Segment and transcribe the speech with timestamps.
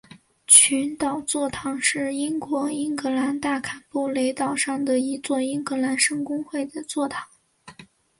[0.47, 7.27] 群岛座堂是英国苏格兰大坎布雷岛上的一座苏格兰圣公会的座堂。